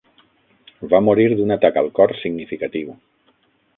[0.93, 2.91] Va morir d'un atac al cor significatiu.